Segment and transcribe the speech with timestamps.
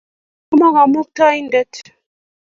[0.47, 1.73] Chomok kamuktaindet